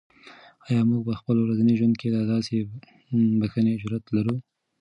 آیا 0.67 0.81
موږ 0.89 1.01
په 1.07 1.13
خپل 1.19 1.35
ورځني 1.41 1.73
ژوند 1.79 1.95
کې 1.99 2.07
د 2.11 2.17
داسې 2.31 2.55
بښنې 3.39 3.73
جرات 3.81 4.05
لرو؟ 4.15 4.35